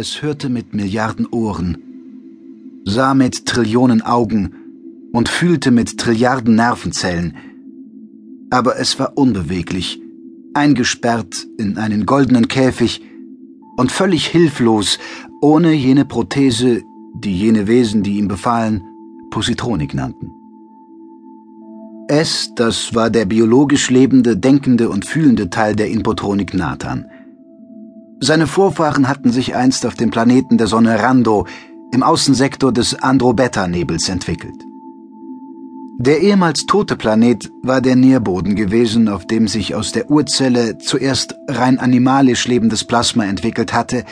[0.00, 1.76] Es hörte mit Milliarden Ohren,
[2.84, 4.54] sah mit Trillionen Augen
[5.12, 7.34] und fühlte mit Trilliarden Nervenzellen.
[8.48, 10.00] Aber es war unbeweglich,
[10.54, 13.02] eingesperrt in einen goldenen Käfig
[13.76, 15.00] und völlig hilflos,
[15.42, 16.84] ohne jene Prothese,
[17.16, 18.84] die jene Wesen, die ihm befahlen,
[19.32, 20.30] Positronik nannten.
[22.06, 27.04] Es, das war der biologisch lebende, denkende und fühlende Teil der Inpotronik Nathan.
[28.20, 31.46] Seine Vorfahren hatten sich einst auf dem Planeten der Sonne Rando
[31.92, 34.64] im Außensektor des Andromeda-Nebels entwickelt.
[36.00, 41.34] Der ehemals tote Planet war der Nährboden gewesen, auf dem sich aus der Urzelle zuerst
[41.48, 44.04] rein animalisch lebendes Plasma entwickelt hatte,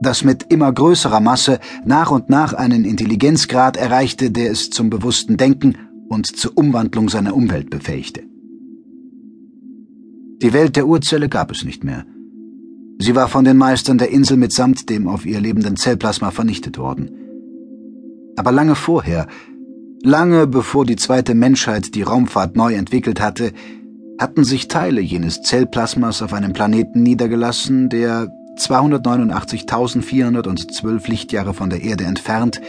[0.00, 5.36] das mit immer größerer Masse nach und nach einen Intelligenzgrad erreichte, der es zum bewussten
[5.36, 5.76] Denken
[6.08, 8.22] und zur Umwandlung seiner Umwelt befähigte.
[10.42, 12.04] Die Welt der Urzelle gab es nicht mehr.
[13.04, 17.10] Sie war von den Meistern der Insel mitsamt dem auf ihr lebenden Zellplasma vernichtet worden.
[18.34, 19.26] Aber lange vorher,
[20.02, 23.52] lange bevor die zweite Menschheit die Raumfahrt neu entwickelt hatte,
[24.18, 32.04] hatten sich Teile jenes Zellplasmas auf einem Planeten niedergelassen, der 289.412 Lichtjahre von der Erde
[32.04, 32.62] entfernt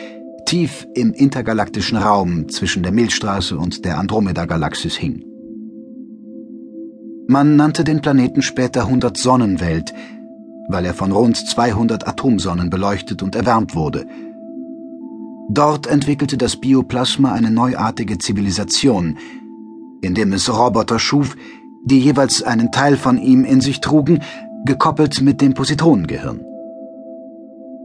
[0.45, 5.23] tief im intergalaktischen Raum zwischen der Milchstraße und der Andromeda-Galaxis hing.
[7.27, 9.91] Man nannte den Planeten später 100 Sonnenwelt,
[10.67, 14.05] weil er von rund 200 Atomsonnen beleuchtet und erwärmt wurde.
[15.49, 19.17] Dort entwickelte das Bioplasma eine neuartige Zivilisation,
[20.01, 21.35] indem es Roboter schuf,
[21.85, 24.21] die jeweils einen Teil von ihm in sich trugen,
[24.65, 26.43] gekoppelt mit dem Positronengehirn.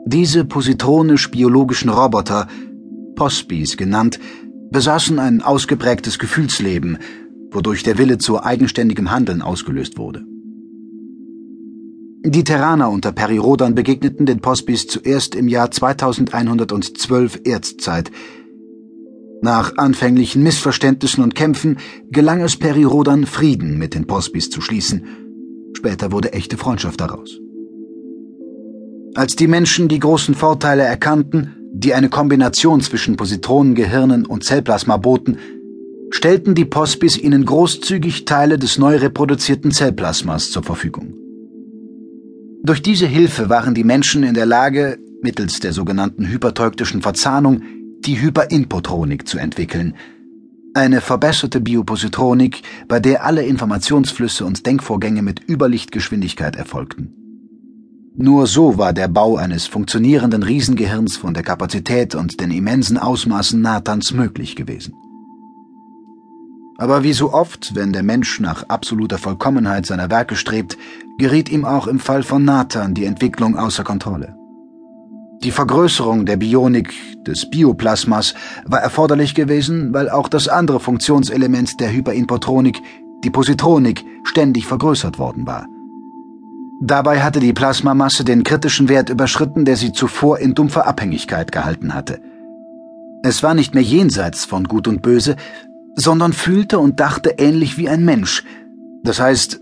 [0.06, 2.48] Diese positronisch-biologischen Roboter,
[3.14, 4.18] Pospis genannt,
[4.70, 6.98] besaßen ein ausgeprägtes Gefühlsleben,
[7.50, 10.24] wodurch der Wille zu eigenständigem Handeln ausgelöst wurde.
[12.22, 18.10] Die Terraner unter Perirodan begegneten den Pospis zuerst im Jahr 2112 Erdzeit.
[19.40, 21.78] Nach anfänglichen Missverständnissen und Kämpfen
[22.10, 25.06] gelang es Perirodan, Frieden mit den Pospis zu schließen.
[25.72, 27.40] Später wurde echte Freundschaft daraus.
[29.14, 35.38] Als die Menschen die großen Vorteile erkannten, die eine Kombination zwischen Positronengehirnen und Zellplasma boten,
[36.10, 41.19] stellten die Pospis ihnen großzügig Teile des neu reproduzierten Zellplasmas zur Verfügung.
[42.62, 47.62] Durch diese Hilfe waren die Menschen in der Lage, mittels der sogenannten hyperteuktischen Verzahnung
[48.04, 49.94] die Hyperinpotronik zu entwickeln,
[50.74, 57.14] eine verbesserte Biopositronik, bei der alle Informationsflüsse und Denkvorgänge mit Überlichtgeschwindigkeit erfolgten.
[58.14, 63.60] Nur so war der Bau eines funktionierenden Riesengehirns von der Kapazität und den immensen Ausmaßen
[63.60, 64.94] Nathans möglich gewesen.
[66.80, 70.76] Aber wie so oft, wenn der Mensch nach absoluter Vollkommenheit seiner Werke strebt,
[71.18, 74.34] geriet ihm auch im Fall von Nathan die Entwicklung außer Kontrolle.
[75.44, 76.92] Die Vergrößerung der Bionik
[77.24, 82.80] des Bioplasmas war erforderlich gewesen, weil auch das andere Funktionselement der Hyperinpotronik,
[83.24, 85.66] die Positronik, ständig vergrößert worden war–
[86.82, 91.92] Dabei hatte die Plasmamasse den kritischen Wert überschritten, der sie zuvor in dumpfer Abhängigkeit gehalten
[91.92, 92.22] hatte.
[93.22, 95.36] Es war nicht mehr jenseits von Gut und Böse,
[95.96, 98.44] sondern fühlte und dachte ähnlich wie ein Mensch.
[99.02, 99.60] Das heißt,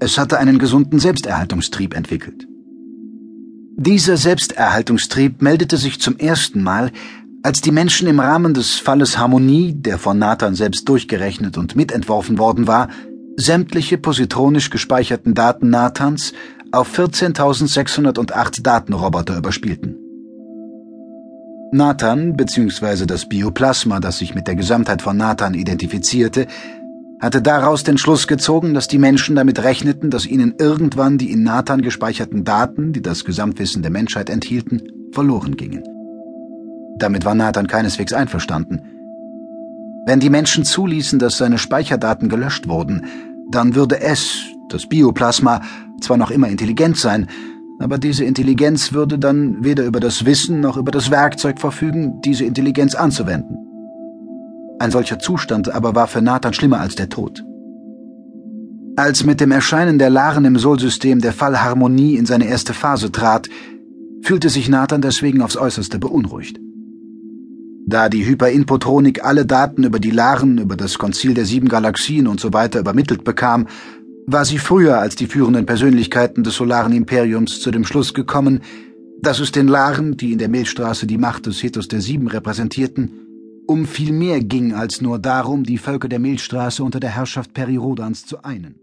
[0.00, 2.46] es hatte einen gesunden Selbsterhaltungstrieb entwickelt.
[3.76, 6.90] Dieser Selbsterhaltungstrieb meldete sich zum ersten Mal,
[7.42, 12.38] als die Menschen im Rahmen des Falles Harmonie, der von Nathan selbst durchgerechnet und mitentworfen
[12.38, 12.88] worden war,
[13.36, 16.32] sämtliche positronisch gespeicherten Daten Nathans
[16.70, 20.01] auf 14.608 Datenroboter überspielten.
[21.72, 23.06] Nathan bzw.
[23.06, 26.46] das Bioplasma, das sich mit der Gesamtheit von Nathan identifizierte,
[27.20, 31.42] hatte daraus den Schluss gezogen, dass die Menschen damit rechneten, dass ihnen irgendwann die in
[31.42, 34.82] Nathan gespeicherten Daten, die das Gesamtwissen der Menschheit enthielten,
[35.12, 35.84] verloren gingen.
[36.98, 38.82] Damit war Nathan keineswegs einverstanden–
[40.04, 43.06] wenn die Menschen zuließen, dass seine Speicherdaten gelöscht wurden,
[43.52, 45.60] dann würde es, das Bioplasma,
[46.00, 47.28] zwar noch immer intelligent sein,
[47.78, 52.44] aber diese Intelligenz würde dann weder über das Wissen noch über das Werkzeug verfügen, diese
[52.44, 53.56] Intelligenz anzuwenden.
[54.78, 57.44] Ein solcher Zustand aber war für Nathan schlimmer als der Tod.
[58.96, 63.10] Als mit dem Erscheinen der Laren im Solsystem der Fall Harmonie in seine erste Phase
[63.10, 63.48] trat,
[64.22, 66.58] fühlte sich Nathan deswegen aufs äußerste beunruhigt.
[67.86, 72.38] Da die Hyperinpotronik alle Daten über die Laren, über das Konzil der sieben Galaxien und
[72.38, 73.66] so übermittelt bekam,
[74.26, 78.60] war sie früher als die führenden Persönlichkeiten des Solaren Imperiums zu dem Schluss gekommen,
[79.20, 83.12] dass es den Laren, die in der Milchstraße die Macht des Hethos der Sieben repräsentierten,
[83.66, 88.26] um viel mehr ging als nur darum, die Völker der Milchstraße unter der Herrschaft Perirodans
[88.26, 88.81] zu einen.